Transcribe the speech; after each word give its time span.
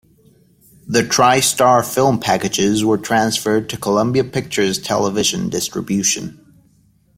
The 0.87 1.03
Tri-Star 1.07 1.83
film 1.83 2.19
packages 2.19 2.83
were 2.83 2.97
transferred 2.97 3.69
to 3.69 3.77
Columbia 3.77 4.23
Pictures 4.23 4.79
Television 4.79 5.47
Distribution. 5.47 6.39